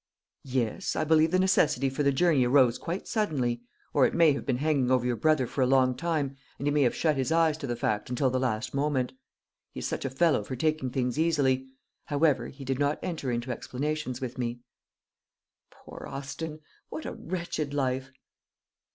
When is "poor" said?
15.69-16.07